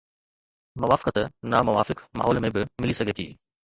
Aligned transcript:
موافقت 0.85 1.19
ناموافق 1.51 2.05
ماحول 2.17 2.37
۾ 2.47 2.49
به 2.55 2.61
ملي 2.81 2.93
سگهي 2.99 3.13
ٿي. 3.17 3.27